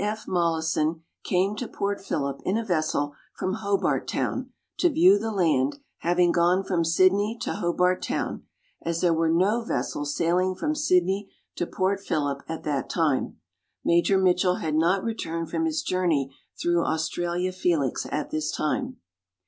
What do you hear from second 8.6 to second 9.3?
as there were